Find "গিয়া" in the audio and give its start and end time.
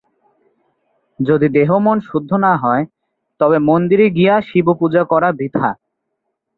4.09-4.35